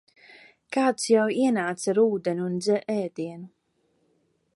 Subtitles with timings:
[0.77, 2.57] Kāds jau ienāca ar ūdeni un
[2.95, 3.49] ēdienu.